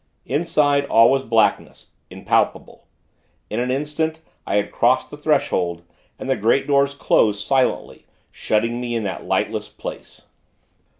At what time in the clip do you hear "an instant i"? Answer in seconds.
3.59-4.55